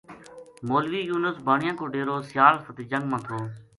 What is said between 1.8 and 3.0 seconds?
ڈیرو سیال فتح